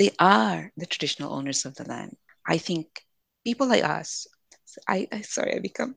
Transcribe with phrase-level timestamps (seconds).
[0.00, 2.16] They are the traditional owners of the land.
[2.48, 3.04] I think
[3.44, 4.24] people like us,
[4.88, 5.92] I, I sorry, I become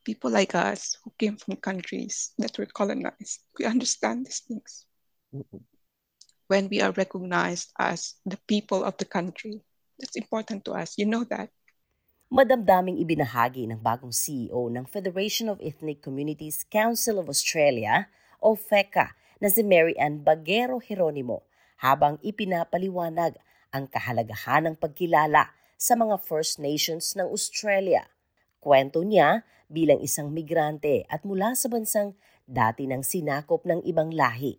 [0.00, 4.88] people like us who came from countries that were colonized, we understand these things.
[5.36, 5.68] Mm-hmm.
[6.48, 9.60] When we are recognized as the people of the country,
[10.00, 10.96] that's important to us.
[10.96, 11.52] You know that.
[12.32, 18.08] Madamdaming ibinahagi ng bagong CEO ng Federation of Ethnic Communities Council of Australia
[18.40, 19.12] o FECCA
[19.44, 21.44] na si Mary Ann Baquero Geronimo
[21.80, 23.36] habang ipinapaliwanag
[23.74, 28.08] ang kahalagahan ng pagkilala sa mga First Nations ng Australia.
[28.60, 32.16] Kwento niya bilang isang migrante at mula sa bansang
[32.48, 34.56] dati nang sinakop ng ibang lahi.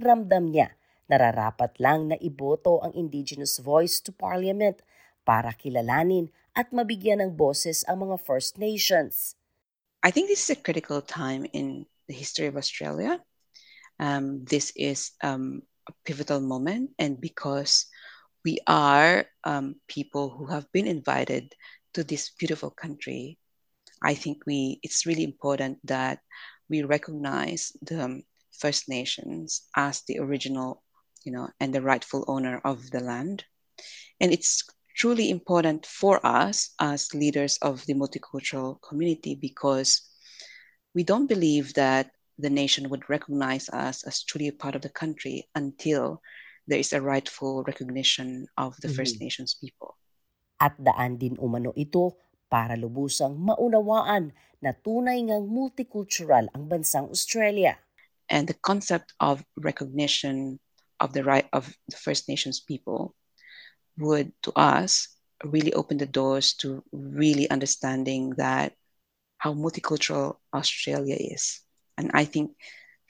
[0.00, 0.74] Ramdam niya
[1.10, 4.80] nararapat lang na iboto ang Indigenous voice to Parliament
[5.28, 9.36] para kilalanin at mabigyan ng boses ang mga First Nations.
[10.00, 13.20] I think this is a critical time in the history of Australia.
[14.00, 17.86] Um, this is um, a pivotal moment, and because
[18.44, 21.54] we are um, people who have been invited
[21.94, 23.38] to this beautiful country,
[24.02, 26.20] I think we it's really important that
[26.68, 30.82] we recognize the First Nations as the original,
[31.24, 33.44] you know, and the rightful owner of the land,
[34.20, 34.64] and it's
[34.96, 40.02] truly important for us as leaders of the multicultural community because
[40.94, 44.90] we don't believe that the nation would recognize us as truly a part of the
[44.90, 46.20] country until
[46.66, 48.96] there is a rightful recognition of the mm-hmm.
[48.96, 49.96] First Nations people.
[50.60, 52.16] At daan din umano ito
[52.48, 57.76] para lubusang maunawaan na tunay ngang multicultural ang bansang Australia.
[58.32, 60.56] And the concept of recognition
[61.02, 63.12] of the right of the First Nations people
[64.00, 65.12] would to us
[65.44, 68.72] really open the doors to really understanding that
[69.36, 71.60] how multicultural Australia is.
[71.96, 72.52] And I think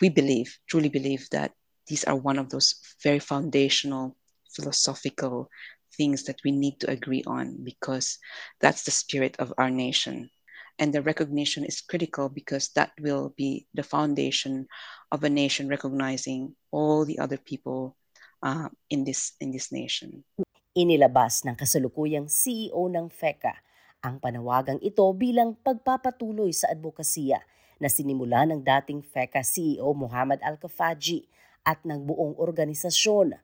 [0.00, 1.52] we believe, truly believe that
[1.86, 4.16] these are one of those very foundational
[4.54, 5.50] philosophical
[5.96, 8.18] things that we need to agree on because
[8.60, 10.30] that's the spirit of our nation.
[10.78, 14.66] And the recognition is critical because that will be the foundation
[15.12, 17.94] of a nation recognizing all the other people
[18.42, 20.26] uh, in this in this nation.
[20.74, 23.54] Inilabas ng kasalukuyang CEO ng FECCA
[24.02, 27.38] ang panawagang ito bilang pagpapatuloy sa advokasya
[27.78, 31.26] na sinimula ng dating FECA CEO Muhammad Al-Kafaji
[31.64, 33.38] at ng buong organisasyon.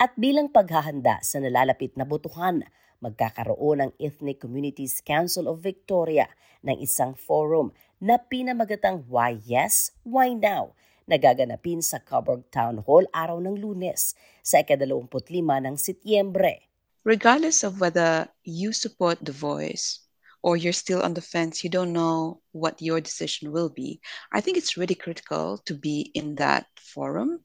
[0.00, 2.66] At bilang paghahanda sa nalalapit na botohan,
[3.02, 6.30] magkakaroon ng Ethnic Communities Council of Victoria
[6.62, 10.74] ng isang forum na pinamagatang Why Yes, Why Now
[11.10, 16.70] nagaganapin sa Coburg Town Hall araw ng lunes sa ikadalawamput-lima ng Setyembre.
[17.02, 20.06] Regardless of whether you support the voice
[20.42, 24.00] or you're still on the fence, you don't know what your decision will be,
[24.32, 27.40] I think it's really critical to be in that forum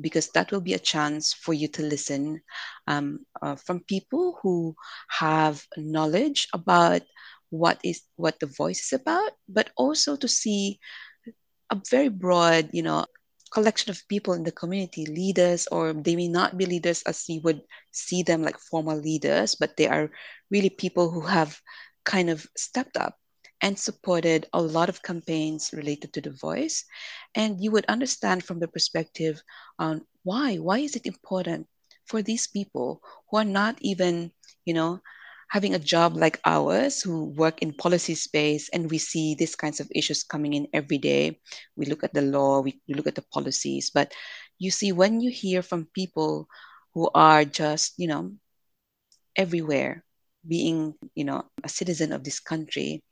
[0.00, 2.40] because that will be a chance for you to listen
[2.86, 4.74] um, uh, from people who
[5.08, 7.02] have knowledge about
[7.50, 10.78] what is what the voice is about, but also to see
[11.70, 13.04] a very broad, you know,
[13.52, 17.40] collection of people in the community, leaders, or they may not be leaders as you
[17.42, 17.60] would
[17.92, 20.10] see them like formal leaders, but they are
[20.50, 21.60] really people who have
[22.04, 23.16] kind of stepped up
[23.60, 26.84] and supported a lot of campaigns related to the voice.
[27.34, 29.42] And you would understand from the perspective
[29.78, 31.66] on why, why is it important
[32.06, 34.32] for these people who are not even,
[34.64, 35.00] you know,
[35.48, 39.80] having a job like ours who work in policy space and we see these kinds
[39.80, 41.38] of issues coming in every day
[41.76, 44.12] we look at the law we, look at the policies but
[44.58, 46.48] you see when you hear from people
[46.94, 48.32] who are just you know
[49.36, 50.02] everywhere
[50.46, 53.02] being you know a citizen of this country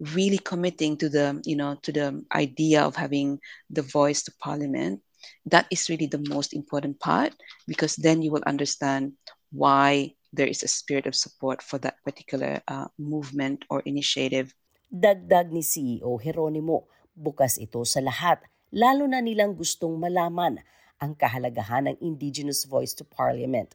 [0.00, 3.38] really committing to the you know to the idea of having
[3.70, 5.00] the voice to parliament
[5.46, 7.32] that is really the most important part
[7.66, 9.12] because then you will understand
[9.52, 14.50] why there is a spirit of support for that particular uh, movement or initiative.
[14.90, 18.42] Dagdag ni CEO Geronimo, bukas ito sa lahat,
[18.74, 20.58] lalo na nilang gustong malaman
[20.98, 23.74] ang kahalagahan ng Indigenous Voice to Parliament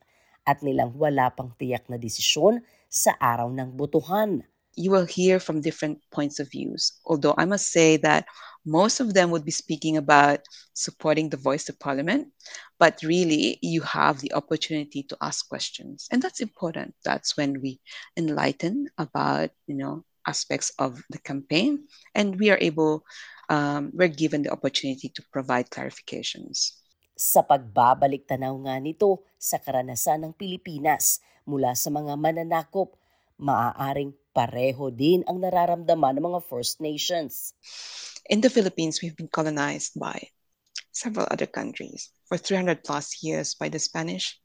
[0.50, 4.42] at nilang wala pang tiyak na desisyon sa araw ng botohan.
[4.74, 8.26] You will hear from different points of views, although I must say that
[8.66, 10.42] most of them would be speaking about
[10.74, 12.34] supporting the voice of parliament,
[12.80, 16.08] but really you have the opportunity to ask questions.
[16.12, 16.96] And that's important.
[17.04, 17.80] That's when we
[18.18, 23.04] enlighten about, you know, aspects of the campaign and we are able,
[23.50, 26.80] um, we're given the opportunity to provide clarifications.
[27.20, 32.96] Sa pagbabalik tanaw nga nito sa karanasan ng Pilipinas mula sa mga mananakop,
[33.36, 37.52] maaaring pareho din ang nararamdaman ng mga First Nations.
[38.32, 40.16] in the Philippines, we've been colonized by
[40.96, 44.40] several other countries for 300 plus years by the Spanish,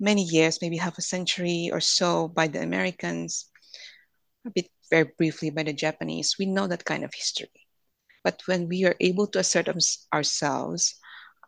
[0.00, 3.50] many years, maybe half a century or so by the Americans,
[4.46, 6.38] a bit very briefly by the Japanese.
[6.38, 7.68] We know that kind of history.
[8.24, 9.68] But when we are able to assert
[10.12, 10.96] ourselves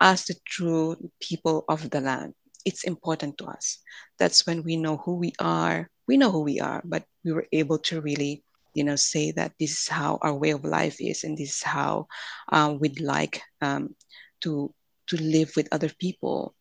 [0.01, 3.79] as the true people of the land, it's important to us.
[4.19, 5.89] That's when we know who we are.
[6.09, 8.43] We know who we are, but we were able to really,
[8.75, 11.63] you know, say that this is how our way of life is, and this is
[11.63, 12.07] how
[12.51, 13.95] uh, we'd like um,
[14.41, 14.75] to
[15.09, 16.55] to live with other people.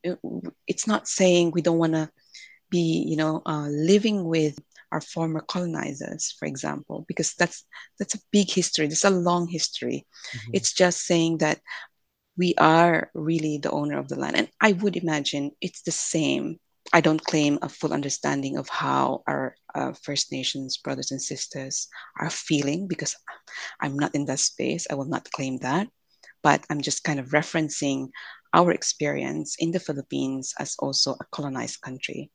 [0.67, 2.09] It's not saying we don't want to
[2.69, 4.57] be, you know, uh, living with
[4.91, 7.63] our former colonizers, for example, because that's
[7.99, 8.87] that's a big history.
[8.87, 10.05] There's a long history.
[10.33, 10.51] Mm-hmm.
[10.53, 11.59] It's just saying that
[12.39, 16.57] we are really the owner of the land, and I would imagine it's the same.
[16.93, 21.89] I don't claim a full understanding of how our uh, First Nations brothers and sisters
[22.17, 23.13] are feeling because
[23.81, 24.87] I'm not in that space.
[24.89, 25.89] I will not claim that,
[26.41, 28.07] but I'm just kind of referencing
[28.53, 32.31] our experience in the Philippines as also a colonized country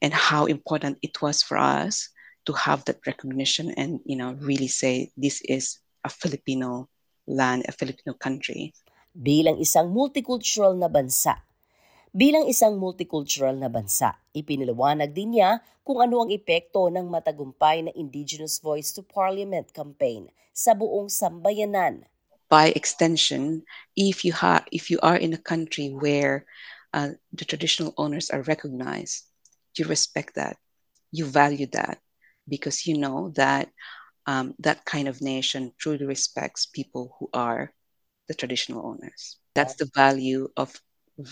[0.00, 2.08] and how important it was for us
[2.46, 6.88] to have that recognition and you know really say this is a Filipino
[7.26, 8.72] land, a Filipino country.
[9.16, 11.40] Bilang isang multicultural na bansa,
[12.16, 17.92] Bilang isang multicultural na bansa, ipiniliwanag din niya kung ano ang epekto ng matagumpay na
[17.92, 22.08] Indigenous Voice to Parliament campaign sa buong sambayanan.
[22.48, 26.48] By extension, if you ha- if you are in a country where
[26.96, 29.28] uh, the traditional owners are recognized,
[29.76, 30.56] you respect that,
[31.12, 32.00] you value that,
[32.48, 33.68] because you know that
[34.24, 37.75] um, that kind of nation truly respects people who are
[38.26, 39.38] the traditional owners.
[39.54, 40.74] That's the value of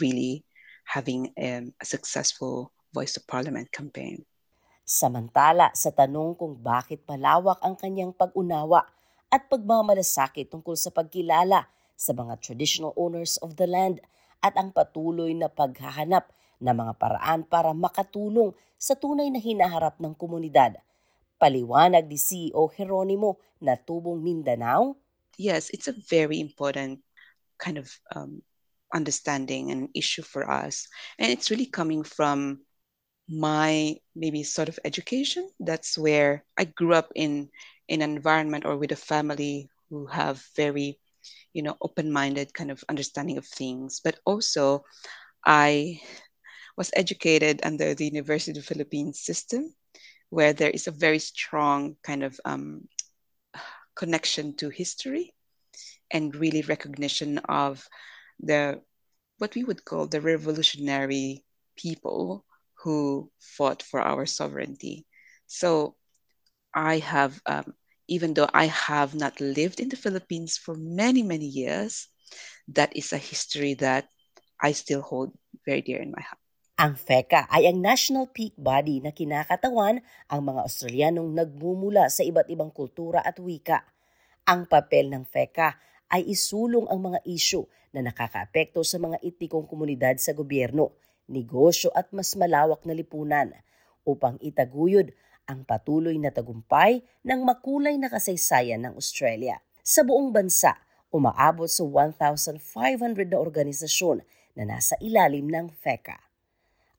[0.00, 0.44] really
[0.84, 4.22] having um, a successful Voice of Parliament campaign.
[4.86, 8.86] Samantala, sa tanong kung bakit malawak ang kanyang pag-unawa
[9.32, 11.66] at pagmamalasakit tungkol sa pagkilala
[11.98, 13.98] sa mga traditional owners of the land
[14.44, 16.30] at ang patuloy na paghahanap
[16.62, 20.78] na mga paraan para makatulong sa tunay na hinaharap ng komunidad.
[21.40, 24.94] Paliwanag ni CEO Jeronimo na tubong Mindanao.
[25.38, 27.00] Yes, it's a very important
[27.58, 28.42] kind of um,
[28.94, 30.88] understanding and issue for us.
[31.18, 32.60] And it's really coming from
[33.28, 35.48] my maybe sort of education.
[35.60, 37.50] That's where I grew up in,
[37.88, 40.98] in an environment or with a family who have very,
[41.52, 44.00] you know, open-minded kind of understanding of things.
[44.04, 44.84] But also
[45.44, 46.00] I
[46.76, 49.74] was educated under the University of the Philippines system,
[50.30, 52.88] where there is a very strong kind of um,
[53.94, 55.34] connection to history
[56.10, 57.88] and really recognition of
[58.40, 58.80] the
[59.38, 61.44] what we would call the revolutionary
[61.76, 62.44] people
[62.82, 65.06] who fought for our sovereignty.
[65.46, 65.96] So
[66.74, 67.74] I have, um,
[68.08, 72.08] even though I have not lived in the Philippines for many, many years,
[72.68, 74.08] that is a history that
[74.62, 75.32] I still hold
[75.66, 76.43] very dear in my heart.
[76.74, 82.50] Ang FECA ay ang national peak body na kinakatawan ang mga Australianong nagmumula sa iba't
[82.50, 83.86] ibang kultura at wika.
[84.42, 85.78] Ang papel ng FECA
[86.10, 90.98] ay isulong ang mga isyu na nakakaapekto sa mga etnikong komunidad sa gobyerno,
[91.30, 93.54] negosyo at mas malawak na lipunan
[94.02, 95.14] upang itaguyod
[95.46, 99.62] ang patuloy na tagumpay ng makulay na kasaysayan ng Australia.
[99.86, 100.74] Sa buong bansa,
[101.14, 102.58] umaabot sa 1,500
[103.30, 104.26] na organisasyon
[104.58, 106.33] na nasa ilalim ng FECA.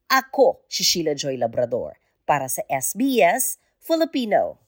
[0.05, 1.97] Ako si Sheila Joy Labrador
[2.29, 4.64] para sa SBS Filipino.